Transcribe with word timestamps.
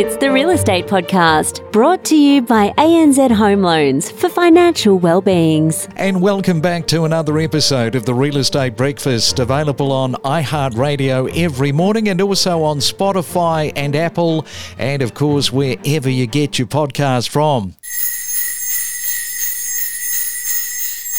It's 0.00 0.16
the 0.16 0.30
Real 0.30 0.50
Estate 0.50 0.86
Podcast, 0.86 1.72
brought 1.72 2.04
to 2.04 2.16
you 2.16 2.40
by 2.40 2.72
ANZ 2.78 3.32
Home 3.32 3.62
Loans 3.62 4.12
for 4.12 4.28
financial 4.28 4.96
well-beings. 4.96 5.88
And 5.96 6.22
welcome 6.22 6.60
back 6.60 6.86
to 6.86 7.02
another 7.02 7.36
episode 7.40 7.96
of 7.96 8.06
the 8.06 8.14
Real 8.14 8.36
Estate 8.36 8.76
Breakfast, 8.76 9.40
available 9.40 9.90
on 9.90 10.12
iHeartRadio 10.22 11.36
every 11.36 11.72
morning 11.72 12.08
and 12.10 12.20
also 12.20 12.62
on 12.62 12.78
Spotify 12.78 13.72
and 13.74 13.96
Apple, 13.96 14.46
and 14.78 15.02
of 15.02 15.14
course, 15.14 15.52
wherever 15.52 16.08
you 16.08 16.28
get 16.28 16.60
your 16.60 16.68
podcast 16.68 17.28
from. 17.30 17.74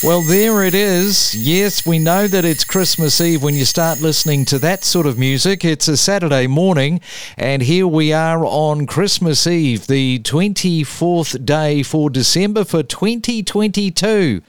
Well, 0.01 0.21
there 0.21 0.63
it 0.63 0.73
is. 0.73 1.35
Yes, 1.35 1.85
we 1.85 1.99
know 1.99 2.25
that 2.25 2.45
it's 2.45 2.63
Christmas 2.63 3.19
Eve 3.19 3.43
when 3.43 3.55
you 3.55 3.65
start 3.65 3.99
listening 3.99 4.45
to 4.45 4.57
that 4.59 4.85
sort 4.85 5.05
of 5.05 5.19
music. 5.19 5.65
It's 5.65 5.89
a 5.89 5.97
Saturday 5.97 6.47
morning, 6.47 7.01
and 7.35 7.61
here 7.61 7.85
we 7.85 8.13
are 8.13 8.45
on 8.45 8.87
Christmas 8.87 9.45
Eve, 9.45 9.87
the 9.87 10.19
24th 10.19 11.45
day 11.45 11.83
for 11.83 12.09
December 12.09 12.63
for 12.63 12.81
2022. 12.81 14.41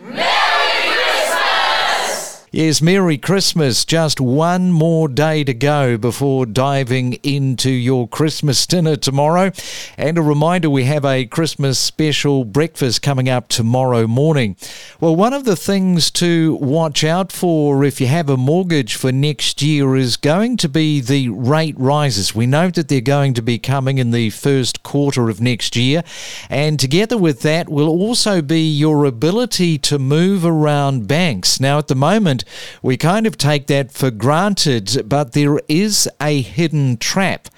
Yes, 2.53 2.83
Merry 2.83 3.17
Christmas. 3.17 3.85
Just 3.85 4.21
one 4.21 4.73
more 4.73 5.07
day 5.07 5.45
to 5.45 5.55
go 5.55 5.97
before 5.97 6.47
diving 6.47 7.13
into 7.23 7.71
your 7.71 8.09
Christmas 8.09 8.67
dinner 8.67 8.97
tomorrow. 8.97 9.53
And 9.97 10.19
a 10.19 10.23
reminder 10.23 10.69
we 10.69 10.83
have 10.87 11.05
a 11.05 11.27
Christmas 11.27 11.79
special 11.79 12.45
breakfast 12.45 13.03
coming 13.03 13.29
up 13.29 13.47
tomorrow 13.47 14.09
morning. 14.09 14.57
Well, 14.99 15.15
one 15.15 15.33
of 15.33 15.45
the 15.45 15.55
things 15.55 16.11
to 16.13 16.57
watch 16.57 17.05
out 17.05 17.31
for 17.31 17.85
if 17.85 18.01
you 18.01 18.09
have 18.09 18.29
a 18.29 18.37
mortgage 18.37 18.97
for 18.97 19.13
next 19.13 19.63
year 19.63 19.95
is 19.95 20.17
going 20.17 20.57
to 20.57 20.69
be 20.69 21.01
the 21.01 21.29
rate 21.29 21.79
rises. 21.79 22.35
We 22.35 22.49
know 22.49 22.69
that 22.71 22.89
they're 22.89 23.01
going 23.01 23.35
to 23.35 23.43
be 23.43 23.61
coming 23.61 23.99
in 23.99 24.11
the 24.11 24.31
first 24.31 24.83
quarter 24.83 25.31
of 25.31 25.41
next 25.41 25.77
year. 25.77 26.03
And 26.49 26.81
together 26.81 27.17
with 27.17 27.43
that 27.43 27.69
will 27.69 27.89
also 27.89 28.43
be 28.43 28.69
your 28.69 29.05
ability 29.05 29.79
to 29.79 30.01
move 30.01 30.45
around 30.45 31.07
banks. 31.07 31.61
Now, 31.61 31.79
at 31.79 31.87
the 31.87 31.95
moment, 31.95 32.40
we 32.83 32.97
kind 32.97 33.27
of 33.27 33.37
take 33.37 33.67
that 33.69 33.93
for 33.93 34.11
granted, 34.11 35.03
but 35.07 35.33
there 35.33 35.61
is 35.69 36.09
a 36.21 36.41
hidden 36.41 36.97
trap. 36.97 37.49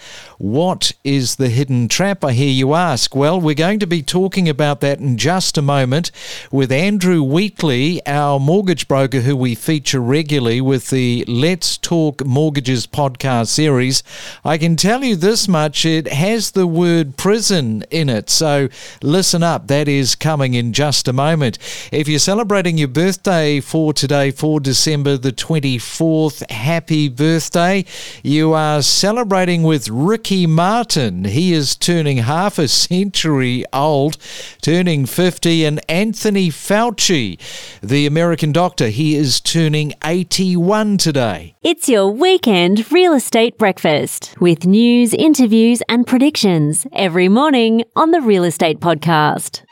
What 0.43 0.91
is 1.05 1.37
the 1.37 1.51
hidden 1.51 1.87
trap, 1.87 2.25
I 2.25 2.33
hear 2.33 2.51
you 2.51 2.75
ask? 2.75 3.15
Well, 3.15 3.41
we're 3.41 3.55
going 3.55 3.79
to 3.79 3.87
be 3.87 4.03
talking 4.03 4.49
about 4.49 4.81
that 4.81 4.99
in 4.99 5.17
just 5.17 5.57
a 5.57 5.63
moment 5.63 6.11
with 6.51 6.73
Andrew 6.73 7.23
Wheatley, 7.23 8.05
our 8.09 8.41
mortgage 8.41 8.89
broker 8.89 9.21
who 9.21 9.37
we 9.37 9.55
feature 9.55 10.01
regularly 10.01 10.61
with 10.61 10.91
the 10.91 11.25
Let's 11.29 11.79
Talk 11.79 12.27
Mortgages 12.27 12.89
podcast 12.89 13.51
series. 13.51 14.03
I 14.45 14.59
can 14.59 14.75
tell 14.75 15.05
you 15.05 15.15
this 15.15 15.47
much 15.47 15.87
it 15.87 16.09
has 16.09 16.51
the 16.51 16.67
word 16.67 17.17
prison 17.17 17.85
in 17.93 18.09
it, 18.09 18.29
so 18.29 18.69
listen 19.01 19.45
up, 19.45 19.69
that 19.69 19.87
is 19.87 20.17
coming 20.17 20.55
in 20.55 20.73
just 20.73 21.07
a 21.07 21.13
moment. 21.13 21.57
If 21.93 22.09
you're 22.09 22.19
celebrating 22.19 22.79
your 22.79 22.89
birthday 22.89 23.61
for 23.61 23.93
today, 23.93 24.33
for 24.33 24.59
December 24.59 25.17
the 25.17 25.31
24th, 25.31 26.51
happy 26.51 27.09
birthday. 27.09 27.85
You 28.25 28.55
are 28.55 28.83
celebrating 28.83 29.63
with 29.63 29.89
Ricky 29.89 30.32
Ricky 30.33 30.47
Martin. 30.47 31.25
He 31.25 31.53
is 31.53 31.77
turning 31.77 32.17
half 32.17 32.59
a 32.59 32.67
century 32.67 33.67
old, 33.71 34.17
turning 34.63 35.05
50. 35.05 35.67
And 35.67 35.79
Anthony 35.91 36.49
Fauci, 36.49 37.39
the 37.83 38.07
American 38.07 38.51
doctor, 38.51 38.89
he 38.89 39.15
is 39.15 39.43
turning 39.43 39.93
81 40.03 40.97
today. 40.97 41.55
It's 41.63 41.87
your 41.87 42.09
weekend 42.09 42.91
real 42.91 43.13
estate 43.13 43.59
breakfast 43.59 44.35
with 44.41 44.65
news, 44.65 45.13
interviews, 45.13 45.83
and 45.87 46.07
predictions 46.07 46.87
every 46.95 47.29
morning 47.29 47.85
on 47.95 48.13
the 48.13 48.23
Real 48.23 48.45
Estate 48.45 48.81
Podcast. 48.81 49.65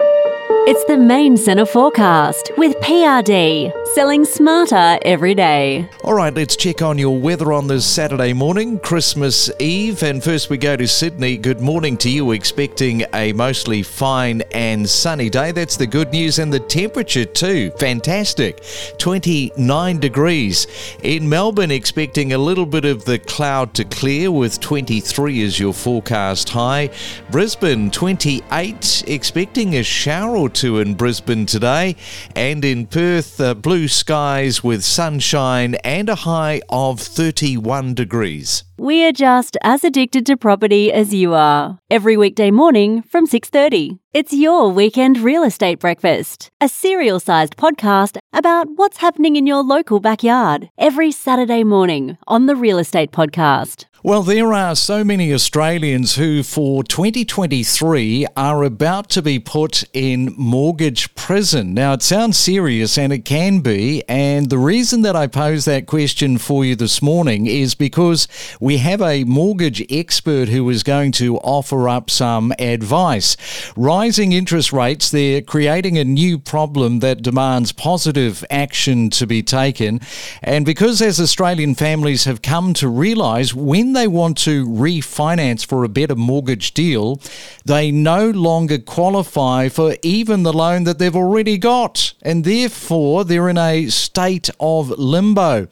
It's 0.68 0.84
the 0.84 0.98
main 0.98 1.38
centre 1.38 1.64
forecast 1.64 2.52
with 2.58 2.76
PRD, 2.80 3.79
selling 3.94 4.24
smarter 4.24 4.98
every 5.02 5.34
day. 5.34 5.88
All 6.04 6.14
right, 6.14 6.32
let's 6.32 6.54
check 6.54 6.80
on 6.80 6.96
your 6.96 7.18
weather 7.18 7.52
on 7.52 7.66
this 7.66 7.84
Saturday 7.84 8.32
morning, 8.32 8.78
Christmas 8.78 9.50
Eve. 9.58 10.02
And 10.04 10.22
first 10.22 10.48
we 10.48 10.58
go 10.58 10.76
to 10.76 10.86
Sydney. 10.86 11.36
Good 11.36 11.60
morning 11.60 11.96
to 11.98 12.10
you, 12.10 12.30
expecting 12.30 13.04
a 13.14 13.32
mostly 13.32 13.82
fine 13.82 14.42
and 14.52 14.88
sunny 14.88 15.28
day. 15.28 15.50
That's 15.50 15.76
the 15.76 15.88
good 15.88 16.12
news. 16.12 16.38
And 16.38 16.52
the 16.52 16.60
temperature 16.60 17.24
too, 17.24 17.72
fantastic 17.78 18.62
29 18.98 19.98
degrees. 19.98 20.66
In 21.02 21.28
Melbourne, 21.28 21.72
expecting 21.72 22.32
a 22.32 22.38
little 22.38 22.66
bit 22.66 22.84
of 22.84 23.04
the 23.04 23.18
cloud 23.18 23.74
to 23.74 23.84
clear 23.84 24.30
with 24.30 24.60
23 24.60 25.42
as 25.44 25.58
your 25.58 25.74
forecast 25.74 26.48
high. 26.50 26.90
Brisbane, 27.30 27.90
28, 27.90 29.04
expecting 29.08 29.76
a 29.76 29.82
shower 29.82 30.36
or 30.36 30.48
two 30.48 30.78
in 30.78 30.94
Brisbane 30.94 31.46
today, 31.46 31.96
and 32.36 32.64
in 32.64 32.86
Perth, 32.86 33.40
uh, 33.40 33.54
blue 33.54 33.79
skies 33.88 34.62
with 34.64 34.84
sunshine 34.84 35.74
and 35.76 36.08
a 36.08 36.14
high 36.14 36.60
of 36.68 37.00
31 37.00 37.94
degrees. 37.94 38.64
We 38.82 39.04
are 39.04 39.12
just 39.12 39.58
as 39.60 39.84
addicted 39.84 40.24
to 40.24 40.38
property 40.38 40.90
as 40.90 41.12
you 41.12 41.34
are. 41.34 41.78
Every 41.90 42.16
weekday 42.16 42.50
morning 42.50 43.02
from 43.02 43.26
6:30. 43.26 43.98
It's 44.14 44.32
your 44.32 44.72
weekend 44.72 45.18
real 45.18 45.44
estate 45.44 45.78
breakfast, 45.78 46.50
a 46.62 46.68
cereal-sized 46.68 47.56
podcast 47.56 48.16
about 48.32 48.68
what's 48.74 48.96
happening 48.96 49.36
in 49.36 49.46
your 49.46 49.62
local 49.62 50.00
backyard 50.00 50.70
every 50.78 51.12
Saturday 51.12 51.62
morning 51.62 52.16
on 52.26 52.46
the 52.46 52.56
Real 52.56 52.78
Estate 52.78 53.12
Podcast. 53.12 53.84
Well, 54.02 54.22
there 54.22 54.54
are 54.54 54.74
so 54.74 55.04
many 55.04 55.32
Australians 55.32 56.16
who, 56.16 56.42
for 56.42 56.82
2023, 56.82 58.26
are 58.34 58.64
about 58.64 59.10
to 59.10 59.20
be 59.20 59.38
put 59.38 59.84
in 59.92 60.34
mortgage 60.38 61.14
prison. 61.14 61.74
Now, 61.74 61.92
it 61.92 62.02
sounds 62.02 62.38
serious 62.38 62.96
and 62.96 63.12
it 63.12 63.26
can 63.26 63.60
be. 63.60 64.02
And 64.08 64.48
the 64.48 64.58
reason 64.58 65.02
that 65.02 65.14
I 65.14 65.26
pose 65.26 65.66
that 65.66 65.86
question 65.86 66.38
for 66.38 66.64
you 66.64 66.74
this 66.74 67.02
morning 67.02 67.46
is 67.46 67.74
because 67.74 68.26
we 68.58 68.69
have 68.78 69.02
a 69.02 69.24
mortgage 69.24 69.84
expert 69.90 70.48
who 70.48 70.68
is 70.70 70.82
going 70.82 71.12
to 71.12 71.36
offer 71.38 71.88
up 71.88 72.10
some 72.10 72.52
advice. 72.58 73.36
Rising 73.76 74.32
interest 74.32 74.72
rates, 74.72 75.10
they're 75.10 75.42
creating 75.42 75.98
a 75.98 76.04
new 76.04 76.38
problem 76.38 77.00
that 77.00 77.22
demands 77.22 77.72
positive 77.72 78.44
action 78.50 79.10
to 79.10 79.26
be 79.26 79.42
taken. 79.42 80.00
And 80.42 80.64
because 80.64 81.02
as 81.02 81.20
Australian 81.20 81.74
families 81.74 82.24
have 82.24 82.42
come 82.42 82.74
to 82.74 82.88
realise 82.88 83.54
when 83.54 83.92
they 83.92 84.06
want 84.06 84.38
to 84.38 84.66
refinance 84.66 85.64
for 85.64 85.84
a 85.84 85.88
better 85.88 86.16
mortgage 86.16 86.72
deal, 86.74 87.20
they 87.64 87.90
no 87.90 88.30
longer 88.30 88.78
qualify 88.78 89.68
for 89.68 89.96
even 90.02 90.42
the 90.42 90.52
loan 90.52 90.84
that 90.84 90.98
they've 90.98 91.16
already 91.16 91.58
got. 91.58 92.14
And 92.22 92.44
therefore, 92.44 93.24
they're 93.24 93.48
in 93.48 93.58
a 93.58 93.88
state 93.88 94.50
of 94.58 94.90
limbo. 94.90 95.68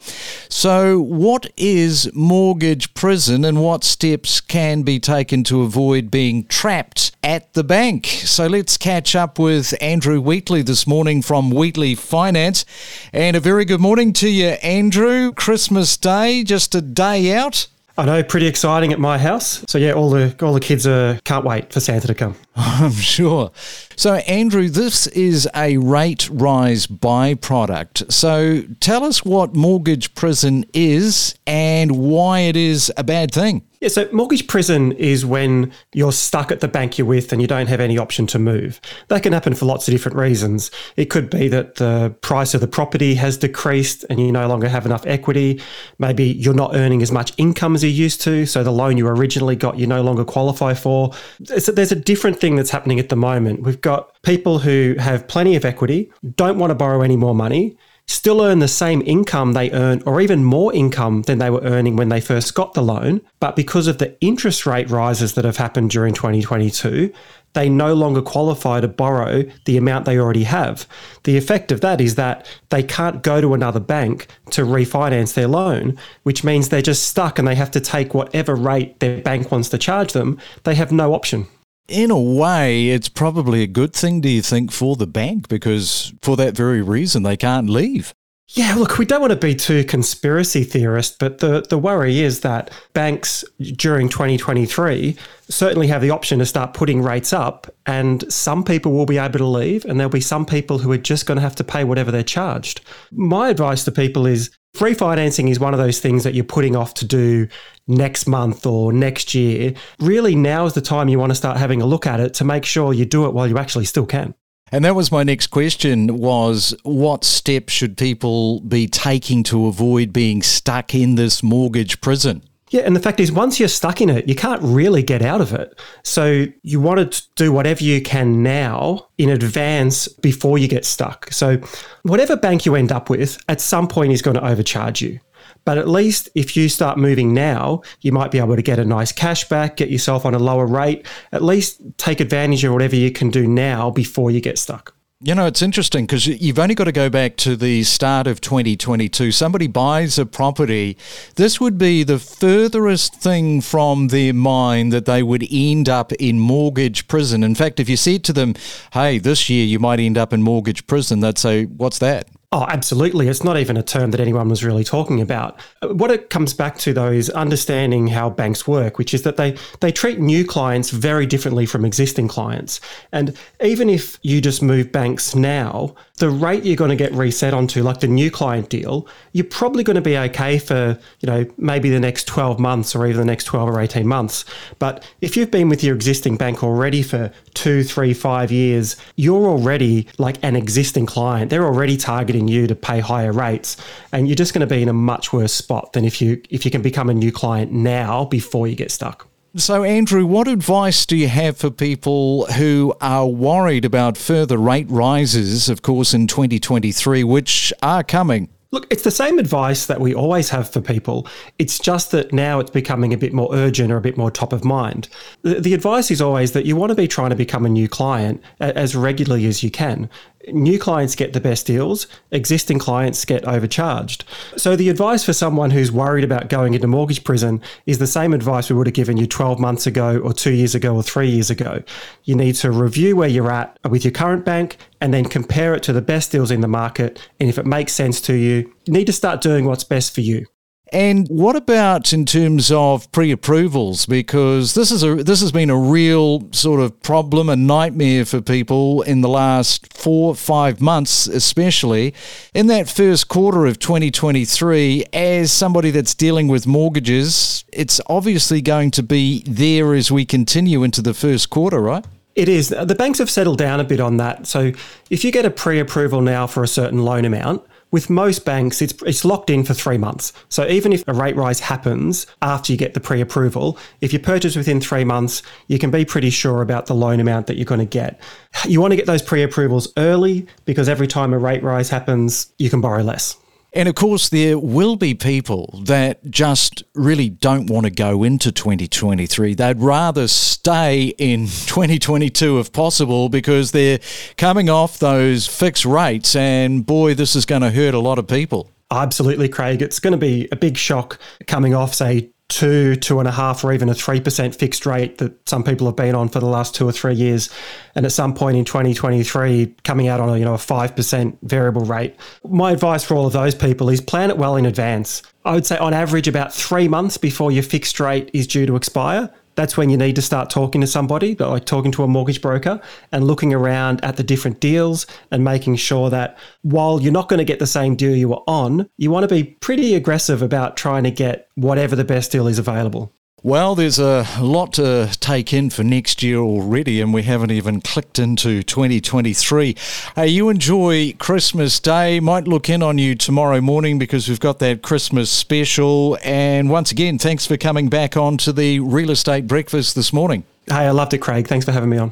So, 0.49 0.99
what 0.99 1.51
is 1.57 2.09
mortgage 2.13 2.88
prison 2.93 3.45
and 3.45 3.61
what 3.61 3.83
steps 3.83 4.41
can 4.41 4.83
be 4.83 4.99
taken 4.99 5.43
to 5.45 5.61
avoid 5.61 6.11
being 6.11 6.45
trapped 6.45 7.11
at 7.23 7.53
the 7.53 7.63
bank? 7.63 8.05
So, 8.05 8.47
let's 8.47 8.77
catch 8.77 9.15
up 9.15 9.39
with 9.39 9.73
Andrew 9.81 10.19
Wheatley 10.19 10.61
this 10.61 10.85
morning 10.85 11.21
from 11.21 11.51
Wheatley 11.51 11.95
Finance. 11.95 12.65
And 13.13 13.35
a 13.35 13.39
very 13.39 13.65
good 13.65 13.81
morning 13.81 14.13
to 14.13 14.29
you, 14.29 14.49
Andrew. 14.63 15.31
Christmas 15.31 15.97
Day, 15.97 16.43
just 16.43 16.75
a 16.75 16.81
day 16.81 17.33
out. 17.35 17.67
I 17.99 18.05
know, 18.05 18.23
pretty 18.23 18.47
exciting 18.47 18.93
at 18.93 18.99
my 18.99 19.17
house. 19.17 19.65
So 19.67 19.77
yeah, 19.77 19.91
all 19.91 20.09
the 20.09 20.33
all 20.41 20.53
the 20.53 20.61
kids 20.61 20.87
are 20.87 21.19
can't 21.25 21.43
wait 21.43 21.73
for 21.73 21.81
Santa 21.81 22.07
to 22.07 22.15
come. 22.15 22.35
I'm 22.55 22.93
sure. 22.93 23.51
So 23.99 24.13
Andrew, 24.13 24.69
this 24.69 25.07
is 25.07 25.45
a 25.53 25.75
rate 25.75 26.29
rise 26.31 26.87
byproduct. 26.87 28.09
So 28.09 28.61
tell 28.79 29.03
us 29.03 29.25
what 29.25 29.55
mortgage 29.55 30.15
prison 30.15 30.63
is 30.73 31.35
and 31.45 31.91
why 31.91 32.39
it 32.39 32.55
is 32.55 32.93
a 32.95 33.03
bad 33.03 33.33
thing. 33.33 33.63
Yeah, 33.81 33.87
so 33.87 34.09
mortgage 34.11 34.45
prison 34.47 34.91
is 34.93 35.25
when 35.25 35.71
you're 35.93 36.11
stuck 36.11 36.51
at 36.51 36.59
the 36.59 36.67
bank 36.67 36.97
you're 36.97 37.07
with 37.07 37.31
and 37.31 37.41
you 37.41 37.47
don't 37.47 37.67
have 37.67 37.79
any 37.79 37.97
option 37.97 38.27
to 38.27 38.37
move. 38.37 38.81
That 39.07 39.23
can 39.23 39.31
happen 39.31 39.55
for 39.55 39.65
lots 39.65 39.87
of 39.87 39.93
different 39.93 40.17
reasons. 40.17 40.69
It 40.97 41.05
could 41.05 41.29
be 41.29 41.47
that 41.47 41.75
the 41.75 42.13
price 42.19 42.53
of 42.53 42.59
the 42.59 42.67
property 42.67 43.15
has 43.15 43.37
decreased 43.37 44.03
and 44.09 44.19
you 44.19 44.33
no 44.33 44.49
longer 44.49 44.67
have 44.67 44.85
enough 44.85 45.07
equity. 45.07 45.61
Maybe 45.97 46.25
you're 46.25 46.53
not 46.53 46.75
earning 46.75 47.01
as 47.01 47.13
much 47.13 47.31
income 47.37 47.73
as 47.73 47.81
you 47.81 47.89
used 47.89 48.19
to, 48.21 48.45
so 48.45 48.65
the 48.65 48.71
loan 48.71 48.97
you 48.97 49.07
originally 49.07 49.55
got 49.55 49.79
you 49.79 49.87
no 49.87 50.01
longer 50.01 50.25
qualify 50.25 50.73
for. 50.73 51.13
there's 51.39 51.93
a 51.93 51.95
different 51.95 52.37
thing 52.37 52.57
that's 52.57 52.71
happening 52.71 52.99
at 52.99 53.07
the 53.07 53.15
moment. 53.15 53.61
We've 53.61 53.79
got 53.79 53.88
people 54.23 54.59
who 54.59 54.95
have 54.99 55.27
plenty 55.27 55.55
of 55.55 55.65
equity, 55.65 56.11
don't 56.35 56.59
want 56.59 56.71
to 56.71 56.75
borrow 56.75 57.01
any 57.01 57.17
more 57.17 57.35
money, 57.35 57.77
still 58.09 58.41
earn 58.41 58.57
the 58.57 58.67
same 58.67 59.03
income 59.05 59.53
they 59.53 59.69
earn 59.71 60.01
or 60.03 60.19
even 60.19 60.43
more 60.43 60.73
income 60.73 61.21
than 61.23 61.37
they 61.37 61.49
were 61.49 61.61
earning 61.61 61.95
when 61.95 62.09
they 62.09 62.19
first 62.19 62.55
got 62.55 62.73
the 62.73 62.81
loan. 62.81 63.21
But 63.39 63.55
because 63.55 63.87
of 63.87 63.99
the 63.99 64.19
interest 64.19 64.65
rate 64.65 64.89
rises 64.89 65.35
that 65.35 65.45
have 65.45 65.57
happened 65.57 65.91
during 65.91 66.15
2022, 66.15 67.13
they 67.53 67.69
no 67.69 67.93
longer 67.93 68.21
qualify 68.21 68.81
to 68.81 68.87
borrow 68.87 69.43
the 69.65 69.77
amount 69.77 70.05
they 70.05 70.17
already 70.17 70.43
have. 70.43 70.87
The 71.23 71.37
effect 71.37 71.71
of 71.71 71.81
that 71.81 72.01
is 72.01 72.15
that 72.15 72.47
they 72.69 72.81
can't 72.81 73.21
go 73.21 73.41
to 73.41 73.53
another 73.53 73.79
bank 73.79 74.27
to 74.51 74.63
refinance 74.63 75.35
their 75.35 75.47
loan, 75.47 75.97
which 76.23 76.43
means 76.43 76.69
they're 76.69 76.81
just 76.81 77.07
stuck 77.07 77.37
and 77.37 77.47
they 77.47 77.55
have 77.55 77.71
to 77.71 77.79
take 77.79 78.13
whatever 78.13 78.55
rate 78.55 78.99
their 78.99 79.21
bank 79.21 79.51
wants 79.51 79.69
to 79.69 79.77
charge 79.77 80.13
them. 80.13 80.39
They 80.63 80.75
have 80.75 80.91
no 80.91 81.13
option. 81.13 81.47
In 81.89 82.11
a 82.11 82.19
way, 82.19 82.89
it's 82.89 83.09
probably 83.09 83.63
a 83.63 83.67
good 83.67 83.93
thing, 83.93 84.21
do 84.21 84.29
you 84.29 84.43
think, 84.43 84.71
for 84.71 84.95
the 84.95 85.07
bank? 85.07 85.47
Because 85.47 86.13
for 86.21 86.37
that 86.37 86.55
very 86.55 86.83
reason, 86.83 87.23
they 87.23 87.35
can't 87.35 87.67
leave. 87.67 88.13
Yeah, 88.53 88.73
look, 88.73 88.97
we 88.97 89.05
don't 89.05 89.21
want 89.21 89.29
to 89.29 89.37
be 89.37 89.53
too 89.53 89.83
conspiracy 89.83 90.63
theorist, 90.63 91.19
but 91.19 91.37
the, 91.37 91.61
the 91.69 91.77
worry 91.77 92.21
is 92.21 92.39
that 92.39 92.71
banks 92.93 93.43
during 93.59 94.09
2023 94.09 95.15
certainly 95.49 95.85
have 95.85 96.01
the 96.01 96.09
option 96.09 96.39
to 96.39 96.47
start 96.47 96.73
putting 96.73 97.03
rates 97.03 97.31
up, 97.31 97.67
and 97.85 98.31
some 98.33 98.63
people 98.63 98.91
will 98.91 99.05
be 99.05 99.19
able 99.19 99.37
to 99.37 99.45
leave, 99.45 99.85
and 99.85 99.99
there'll 99.99 100.09
be 100.09 100.19
some 100.19 100.47
people 100.47 100.79
who 100.79 100.91
are 100.91 100.97
just 100.97 101.27
going 101.27 101.35
to 101.35 101.43
have 101.43 101.55
to 101.57 101.63
pay 101.63 101.83
whatever 101.83 102.09
they're 102.09 102.23
charged. 102.23 102.81
My 103.11 103.49
advice 103.49 103.83
to 103.83 103.91
people 103.91 104.25
is 104.25 104.49
refinancing 104.75 105.51
is 105.51 105.59
one 105.59 105.75
of 105.75 105.79
those 105.79 105.99
things 105.99 106.23
that 106.23 106.33
you're 106.33 106.43
putting 106.43 106.75
off 106.75 106.95
to 106.95 107.05
do 107.05 107.47
next 107.87 108.25
month 108.25 108.65
or 108.65 108.91
next 108.91 109.35
year. 109.35 109.75
Really, 109.99 110.33
now 110.33 110.65
is 110.65 110.73
the 110.73 110.81
time 110.81 111.07
you 111.07 111.19
want 111.19 111.29
to 111.29 111.35
start 111.35 111.57
having 111.57 111.83
a 111.83 111.85
look 111.85 112.07
at 112.07 112.19
it 112.19 112.33
to 112.35 112.45
make 112.45 112.65
sure 112.65 112.93
you 112.93 113.05
do 113.05 113.27
it 113.27 113.33
while 113.33 113.47
you 113.47 113.59
actually 113.59 113.85
still 113.85 114.07
can. 114.07 114.33
And 114.71 114.85
that 114.85 114.95
was 114.95 115.11
my 115.11 115.23
next 115.23 115.47
question 115.47 116.17
was 116.17 116.75
what 116.83 117.23
steps 117.23 117.73
should 117.73 117.97
people 117.97 118.61
be 118.61 118.87
taking 118.87 119.43
to 119.43 119.67
avoid 119.67 120.13
being 120.13 120.41
stuck 120.41 120.93
in 120.93 121.15
this 121.15 121.41
mortgage 121.41 122.01
prison? 122.01 122.43
Yeah, 122.71 122.81
and 122.81 122.95
the 122.95 122.99
fact 122.99 123.19
is, 123.19 123.31
once 123.31 123.59
you're 123.59 123.67
stuck 123.67 123.99
in 123.99 124.11
it, 124.11 124.27
you 124.27 124.35
can't 124.35 124.61
really 124.61 125.01
get 125.01 125.23
out 125.23 125.41
of 125.41 125.53
it. 125.53 125.79
So 126.03 126.45
you 126.61 126.79
want 126.79 127.11
to 127.11 127.23
do 127.35 127.51
whatever 127.51 127.83
you 127.83 127.99
can 127.99 128.43
now 128.43 129.07
in 129.17 129.29
advance 129.29 130.07
before 130.07 130.59
you 130.59 130.67
get 130.67 130.85
stuck. 130.85 131.31
So 131.31 131.57
whatever 132.03 132.35
bank 132.35 132.67
you 132.67 132.75
end 132.75 132.91
up 132.91 133.09
with, 133.09 133.43
at 133.49 133.59
some 133.59 133.87
point 133.87 134.11
is 134.11 134.21
going 134.21 134.35
to 134.35 134.45
overcharge 134.45 135.01
you. 135.01 135.19
But 135.65 135.77
at 135.77 135.87
least 135.87 136.29
if 136.35 136.55
you 136.57 136.69
start 136.69 136.97
moving 136.97 137.33
now, 137.33 137.81
you 138.01 138.11
might 138.11 138.31
be 138.31 138.39
able 138.39 138.55
to 138.55 138.61
get 138.61 138.79
a 138.79 138.85
nice 138.85 139.11
cash 139.11 139.47
back, 139.47 139.77
get 139.77 139.89
yourself 139.89 140.25
on 140.25 140.33
a 140.33 140.39
lower 140.39 140.65
rate. 140.65 141.05
At 141.31 141.43
least 141.43 141.81
take 141.97 142.19
advantage 142.19 142.63
of 142.63 142.73
whatever 142.73 142.95
you 142.95 143.11
can 143.11 143.29
do 143.29 143.47
now 143.47 143.89
before 143.89 144.31
you 144.31 144.41
get 144.41 144.57
stuck. 144.57 144.95
You 145.21 145.35
know, 145.35 145.47
it's 145.47 145.61
interesting 145.61 146.05
because 146.05 146.27
you've 146.27 146.59
only 146.59 146.75
got 146.75 146.85
to 146.85 146.93
go 146.93 147.09
back 147.09 147.35
to 147.37 147.57
the 147.57 147.83
start 147.83 148.25
of 148.25 148.39
2022. 148.39 149.33
Somebody 149.33 149.67
buys 149.67 150.17
a 150.17 150.25
property. 150.25 150.95
This 151.35 151.59
would 151.59 151.77
be 151.77 152.03
the 152.03 152.19
furthest 152.19 153.15
thing 153.15 153.59
from 153.59 154.07
their 154.07 154.33
mind 154.33 154.93
that 154.93 155.05
they 155.05 155.21
would 155.21 155.45
end 155.51 155.89
up 155.89 156.13
in 156.13 156.39
mortgage 156.39 157.09
prison. 157.09 157.43
In 157.43 157.53
fact, 157.53 157.81
if 157.81 157.89
you 157.89 157.97
said 157.97 158.23
to 158.23 158.33
them, 158.33 158.55
hey, 158.93 159.17
this 159.17 159.49
year 159.49 159.65
you 159.65 159.77
might 159.77 159.99
end 159.99 160.17
up 160.17 160.31
in 160.31 160.41
mortgage 160.41 160.87
prison, 160.87 161.19
they'd 161.19 161.37
say, 161.37 161.65
what's 161.65 161.99
that? 161.99 162.29
Oh, 162.51 162.65
absolutely. 162.67 163.27
It's 163.27 163.43
not 163.43 163.57
even 163.57 163.77
a 163.77 163.83
term 163.83 164.09
that 164.09 164.19
anyone 164.19 164.49
was 164.49 164.63
really 164.63 164.83
talking 164.83 165.21
about. 165.21 165.59
What 165.83 166.09
it 166.09 166.31
comes 166.31 166.51
back 166.51 166.79
to, 166.79 166.93
though, 166.93 167.11
is 167.11 167.29
understanding 167.29 168.07
how 168.07 168.31
banks 168.31 168.67
work, 168.67 168.97
which 168.97 169.13
is 169.13 169.21
that 169.21 169.37
they, 169.37 169.55
they 169.81 169.91
treat 169.91 170.17
new 170.17 170.43
clients 170.43 170.89
very 170.89 171.27
differently 171.27 171.67
from 171.67 171.85
existing 171.85 172.27
clients. 172.27 172.81
And 173.11 173.37
even 173.63 173.87
if 173.87 174.17
you 174.23 174.41
just 174.41 174.63
move 174.63 174.91
banks 174.91 175.35
now, 175.35 175.93
the 176.17 176.29
rate 176.31 176.65
you're 176.65 176.75
going 176.75 176.89
to 176.89 176.95
get 176.95 177.13
reset 177.13 177.53
onto, 177.53 177.83
like 177.83 177.99
the 177.99 178.07
new 178.07 178.31
client 178.31 178.69
deal, 178.69 179.07
you're 179.31 179.45
probably 179.45 179.83
going 179.83 179.95
to 179.95 180.01
be 180.01 180.17
okay 180.17 180.57
for, 180.57 180.97
you 181.19 181.27
know, 181.27 181.45
maybe 181.57 181.91
the 181.91 181.99
next 181.99 182.25
12 182.25 182.59
months 182.59 182.95
or 182.95 183.05
even 183.05 183.19
the 183.19 183.25
next 183.25 183.45
12 183.45 183.69
or 183.69 183.79
18 183.79 184.07
months. 184.07 184.43
But 184.79 185.07
if 185.21 185.37
you've 185.37 185.51
been 185.51 185.69
with 185.69 185.83
your 185.83 185.93
existing 185.95 186.37
bank 186.37 186.63
already 186.63 187.03
for 187.03 187.31
two, 187.53 187.83
three, 187.83 188.13
five 188.13 188.51
years, 188.51 188.95
you're 189.17 189.45
already 189.45 190.07
like 190.17 190.37
an 190.43 190.55
existing 190.55 191.05
client. 191.05 191.51
They're 191.51 191.65
already 191.65 191.95
targeting 191.95 192.38
you 192.47 192.67
to 192.67 192.75
pay 192.75 192.99
higher 192.99 193.31
rates, 193.31 193.77
and 194.11 194.27
you're 194.27 194.35
just 194.35 194.53
going 194.53 194.67
to 194.67 194.73
be 194.73 194.81
in 194.81 194.89
a 194.89 194.93
much 194.93 195.33
worse 195.33 195.53
spot 195.53 195.93
than 195.93 196.05
if 196.05 196.21
you 196.21 196.41
if 196.49 196.65
you 196.65 196.71
can 196.71 196.81
become 196.81 197.09
a 197.09 197.13
new 197.13 197.31
client 197.31 197.71
now 197.71 198.25
before 198.25 198.67
you 198.67 198.75
get 198.75 198.91
stuck. 198.91 199.27
So, 199.55 199.83
Andrew, 199.83 200.27
what 200.27 200.47
advice 200.47 201.07
do 201.07 201.17
you 201.17 201.27
have 201.27 201.57
for 201.57 201.71
people 201.71 202.45
who 202.53 202.93
are 203.01 203.25
worried 203.25 203.83
about 203.83 204.15
further 204.15 204.57
rate 204.57 204.85
rises, 204.89 205.69
of 205.69 205.81
course, 205.81 206.13
in 206.13 206.27
2023, 206.27 207.23
which 207.23 207.73
are 207.81 208.03
coming? 208.03 208.49
Look, 208.71 208.85
it's 208.91 209.01
the 209.01 209.09
same 209.09 209.39
advice 209.39 209.87
that 209.87 209.99
we 209.99 210.13
always 210.13 210.49
have 210.49 210.69
for 210.69 210.81
people. 210.81 211.27
It's 211.57 211.79
just 211.79 212.11
that 212.11 212.31
now 212.31 212.59
it's 212.59 212.69
becoming 212.69 213.11
a 213.11 213.17
bit 213.17 213.33
more 213.33 213.49
urgent 213.51 213.91
or 213.91 213.97
a 213.97 214.01
bit 214.01 214.15
more 214.15 214.29
top 214.29 214.53
of 214.53 214.63
mind. 214.63 215.09
The, 215.41 215.59
the 215.59 215.73
advice 215.73 216.11
is 216.11 216.21
always 216.21 216.51
that 216.51 216.67
you 216.67 216.75
want 216.75 216.91
to 216.91 216.95
be 216.95 217.07
trying 217.07 217.31
to 217.31 217.35
become 217.35 217.65
a 217.65 217.69
new 217.69 217.89
client 217.89 218.43
as 218.59 218.95
regularly 218.95 219.47
as 219.47 219.63
you 219.63 219.71
can 219.71 220.07
new 220.53 220.79
clients 220.79 221.15
get 221.15 221.33
the 221.33 221.39
best 221.41 221.65
deals, 221.65 222.07
existing 222.31 222.79
clients 222.79 223.25
get 223.25 223.45
overcharged. 223.45 224.23
So, 224.57 224.75
the 224.75 224.89
advice 224.89 225.23
for 225.23 225.33
someone 225.33 225.71
who's 225.71 225.91
worried 225.91 226.23
about 226.23 226.49
going 226.49 226.73
into 226.73 226.87
mortgage 226.87 227.23
prison 227.23 227.61
is 227.85 227.97
the 227.97 228.07
same 228.07 228.33
advice 228.33 228.69
we 228.69 228.75
would 228.75 228.87
have 228.87 228.93
given 228.93 229.17
you 229.17 229.27
12 229.27 229.59
months 229.59 229.87
ago, 229.87 230.19
or 230.19 230.33
two 230.33 230.53
years 230.53 230.75
ago, 230.75 230.95
or 230.95 231.03
three 231.03 231.29
years 231.29 231.49
ago. 231.49 231.83
You 232.23 232.35
need 232.35 232.55
to 232.55 232.71
review 232.71 233.15
where 233.15 233.29
you're 233.29 233.51
at 233.51 233.77
with 233.89 234.03
your 234.03 234.11
current 234.11 234.45
bank 234.45 234.77
and 235.01 235.13
then 235.13 235.25
compare 235.25 235.73
it 235.73 235.83
to 235.83 235.93
the 235.93 236.01
best 236.01 236.31
deals 236.31 236.51
in 236.51 236.61
the 236.61 236.67
market. 236.67 237.19
And 237.39 237.49
if 237.49 237.57
it 237.57 237.65
makes 237.65 237.93
sense 237.93 238.21
to 238.21 238.33
you, 238.33 238.71
you 238.85 238.93
need 238.93 239.05
to 239.05 239.13
start 239.13 239.41
doing 239.41 239.65
what's 239.65 239.83
best 239.83 240.13
for 240.13 240.21
you. 240.21 240.45
And 240.91 241.27
what 241.27 241.55
about 241.55 242.13
in 242.13 242.25
terms 242.25 242.71
of 242.71 243.11
pre-approvals? 243.11 244.05
Because 244.05 244.73
this 244.73 244.91
is 244.91 245.03
a 245.03 245.15
this 245.15 245.41
has 245.41 245.51
been 245.51 245.69
a 245.69 245.77
real 245.77 246.51
sort 246.51 246.79
of 246.79 246.99
problem, 247.01 247.49
a 247.49 247.55
nightmare 247.55 248.25
for 248.25 248.41
people 248.41 249.03
in 249.03 249.21
the 249.21 249.29
last 249.29 249.93
four 249.93 250.33
five 250.33 250.81
months, 250.81 251.27
especially 251.27 252.13
in 252.53 252.67
that 252.67 252.89
first 252.89 253.27
quarter 253.27 253.67
of 253.67 253.77
2023. 253.77 255.05
As 255.13 255.51
somebody 255.51 255.91
that's 255.91 256.15
dealing 256.15 256.47
with 256.47 256.65
mortgages, 256.65 257.65
it's 257.71 258.01
obviously 258.07 258.61
going 258.61 258.89
to 258.91 259.03
be 259.03 259.43
there 259.45 259.93
as 259.93 260.11
we 260.11 260.25
continue 260.25 260.83
into 260.83 261.01
the 261.01 261.13
first 261.13 261.51
quarter, 261.51 261.79
right? 261.79 262.05
It 262.35 262.47
is. 262.47 262.69
The 262.69 262.95
banks 262.95 263.19
have 263.19 263.29
settled 263.29 263.57
down 263.57 263.79
a 263.79 263.83
bit 263.83 263.99
on 263.99 264.17
that. 264.17 264.47
So 264.47 264.71
if 265.09 265.23
you 265.23 265.31
get 265.31 265.45
a 265.45 265.49
pre-approval 265.49 266.21
now 266.21 266.47
for 266.47 266.63
a 266.63 266.67
certain 266.67 267.03
loan 267.03 267.25
amount 267.25 267.65
with 267.91 268.09
most 268.09 268.45
banks, 268.45 268.81
it's, 268.81 268.93
it's 269.03 269.25
locked 269.25 269.49
in 269.49 269.63
for 269.63 269.73
three 269.73 269.97
months. 269.97 270.31
So 270.49 270.67
even 270.67 270.93
if 270.93 271.03
a 271.07 271.13
rate 271.13 271.35
rise 271.35 271.59
happens 271.59 272.27
after 272.41 272.71
you 272.71 272.77
get 272.77 272.93
the 272.93 272.99
pre 272.99 273.21
approval, 273.21 273.77
if 274.01 274.13
you 274.13 274.19
purchase 274.19 274.55
within 274.55 274.79
three 274.79 275.03
months, 275.03 275.41
you 275.67 275.79
can 275.79 275.91
be 275.91 276.05
pretty 276.05 276.29
sure 276.29 276.61
about 276.61 276.85
the 276.85 276.95
loan 276.95 277.19
amount 277.19 277.47
that 277.47 277.55
you're 277.57 277.65
going 277.65 277.79
to 277.79 277.85
get. 277.85 278.19
You 278.65 278.81
want 278.81 278.91
to 278.91 278.97
get 278.97 279.05
those 279.05 279.21
pre 279.21 279.43
approvals 279.43 279.91
early 279.97 280.47
because 280.65 280.87
every 280.87 281.07
time 281.07 281.33
a 281.33 281.39
rate 281.39 281.63
rise 281.63 281.89
happens, 281.89 282.51
you 282.57 282.69
can 282.69 282.81
borrow 282.81 283.01
less. 283.01 283.37
And 283.71 283.87
of 283.87 283.95
course, 283.95 284.29
there 284.29 284.57
will 284.57 284.95
be 284.95 285.13
people 285.13 285.81
that 285.83 286.25
just 286.29 286.83
really 286.95 287.29
don't 287.29 287.67
want 287.67 287.85
to 287.85 287.91
go 287.91 288.23
into 288.23 288.51
2023. 288.51 289.53
They'd 289.53 289.79
rather 289.79 290.27
stay 290.27 291.13
in 291.17 291.41
2022 291.67 292.59
if 292.59 292.71
possible 292.73 293.29
because 293.29 293.71
they're 293.71 293.99
coming 294.37 294.69
off 294.69 294.99
those 294.99 295.45
fixed 295.47 295.85
rates. 295.85 296.35
And 296.35 296.85
boy, 296.85 297.13
this 297.13 297.35
is 297.35 297.45
going 297.45 297.61
to 297.61 297.71
hurt 297.71 297.93
a 297.93 297.99
lot 297.99 298.17
of 298.17 298.27
people. 298.27 298.71
Absolutely, 298.91 299.49
Craig. 299.49 299.83
It's 299.83 299.99
going 299.99 300.13
to 300.13 300.17
be 300.17 300.47
a 300.51 300.55
big 300.55 300.75
shock 300.75 301.19
coming 301.45 301.75
off, 301.75 301.93
say, 301.93 302.31
two, 302.49 302.95
two 302.95 303.19
and 303.19 303.27
a 303.27 303.31
half, 303.31 303.63
or 303.63 303.71
even 303.71 303.87
a 303.89 303.93
3% 303.93 304.55
fixed 304.55 304.85
rate 304.85 305.19
that 305.19 305.47
some 305.47 305.63
people 305.63 305.87
have 305.87 305.95
been 305.95 306.15
on 306.15 306.27
for 306.27 306.39
the 306.39 306.47
last 306.47 306.75
two 306.75 306.87
or 306.87 306.91
three 306.91 307.13
years. 307.13 307.49
And 307.95 308.05
at 308.05 308.11
some 308.11 308.33
point 308.33 308.57
in 308.57 308.65
2023, 308.65 309.75
coming 309.83 310.07
out 310.07 310.19
on 310.19 310.29
a, 310.29 310.37
you 310.37 310.43
know, 310.43 310.55
a 310.55 310.57
5% 310.57 311.37
variable 311.43 311.85
rate. 311.85 312.15
My 312.43 312.71
advice 312.71 313.03
for 313.03 313.15
all 313.15 313.27
of 313.27 313.33
those 313.33 313.55
people 313.55 313.89
is 313.89 314.01
plan 314.01 314.31
it 314.31 314.37
well 314.37 314.55
in 314.55 314.65
advance. 314.65 315.21
I 315.45 315.53
would 315.53 315.65
say 315.65 315.77
on 315.77 315.93
average 315.93 316.27
about 316.27 316.53
three 316.53 316.87
months 316.87 317.17
before 317.17 317.51
your 317.51 317.63
fixed 317.63 317.99
rate 317.99 318.29
is 318.33 318.47
due 318.47 318.65
to 318.65 318.75
expire 318.75 319.31
that's 319.59 319.75
when 319.75 319.89
you 319.89 319.97
need 319.97 320.15
to 320.15 320.21
start 320.21 320.49
talking 320.49 320.79
to 320.79 320.87
somebody, 320.87 321.35
like 321.35 321.65
talking 321.65 321.91
to 321.91 322.03
a 322.03 322.07
mortgage 322.07 322.41
broker 322.41 322.79
and 323.11 323.27
looking 323.27 323.53
around 323.53 324.01
at 324.05 324.15
the 324.15 324.23
different 324.23 324.61
deals 324.61 325.05
and 325.31 325.43
making 325.43 325.75
sure 325.75 326.09
that 326.09 326.37
while 326.61 327.01
you're 327.01 327.11
not 327.11 327.27
going 327.27 327.39
to 327.39 327.43
get 327.43 327.59
the 327.59 327.67
same 327.67 327.97
deal 327.97 328.15
you 328.15 328.29
were 328.29 328.41
on, 328.47 328.89
you 328.95 329.11
want 329.11 329.27
to 329.27 329.35
be 329.35 329.43
pretty 329.43 329.95
aggressive 329.95 330.41
about 330.41 330.77
trying 330.77 331.03
to 331.03 331.11
get 331.11 331.49
whatever 331.55 331.97
the 331.97 332.05
best 332.05 332.31
deal 332.31 332.47
is 332.47 332.57
available. 332.57 333.13
Well, 333.41 333.73
there's 333.73 333.99
a 333.99 334.27
lot 334.41 334.73
to 334.73 335.09
take 335.21 335.53
in 335.53 335.69
for 335.69 335.81
next 335.81 336.21
year 336.21 336.39
already, 336.39 336.99
and 336.99 337.13
we 337.13 337.23
haven't 337.23 337.51
even 337.51 337.79
clicked 337.79 338.19
into 338.19 338.63
2023. 338.63 339.77
Hey, 340.15 340.27
you 340.27 340.49
enjoy 340.49 341.13
Christmas 341.13 341.79
Day. 341.79 342.19
Might 342.19 342.49
look 342.49 342.69
in 342.69 342.83
on 342.83 342.97
you 342.97 343.15
tomorrow 343.15 343.61
morning 343.61 343.97
because 343.97 344.27
we've 344.27 344.41
got 344.41 344.59
that 344.59 344.81
Christmas 344.81 345.29
special. 345.29 346.17
And 346.21 346.69
once 346.69 346.91
again, 346.91 347.17
thanks 347.17 347.45
for 347.45 347.55
coming 347.55 347.87
back 347.87 348.17
on 348.17 348.37
to 348.39 348.51
the 348.51 348.81
Real 348.81 349.09
Estate 349.09 349.47
Breakfast 349.47 349.95
this 349.95 350.11
morning. 350.11 350.43
Hey, 350.67 350.87
I 350.87 350.91
loved 350.91 351.13
it, 351.13 351.19
Craig. 351.19 351.47
Thanks 351.47 351.65
for 351.65 351.71
having 351.71 351.89
me 351.89 351.97
on. 351.97 352.11